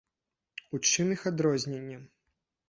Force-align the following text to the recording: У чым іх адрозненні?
У 0.77 0.79
чым 0.93 1.11
іх 1.17 1.27
адрозненні? 1.31 2.01